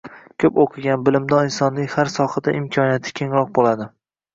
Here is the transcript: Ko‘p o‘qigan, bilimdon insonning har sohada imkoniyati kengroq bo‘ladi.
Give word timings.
Ko‘p 0.43 0.55
o‘qigan, 0.63 1.03
bilimdon 1.11 1.51
insonning 1.51 1.95
har 1.95 2.13
sohada 2.17 2.59
imkoniyati 2.65 3.19
kengroq 3.23 3.59
bo‘ladi. 3.61 3.95